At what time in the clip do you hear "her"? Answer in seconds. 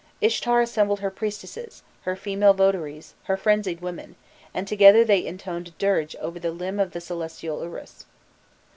1.01-1.11, 2.05-2.15, 3.25-3.37